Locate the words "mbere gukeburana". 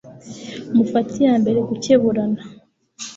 1.41-2.41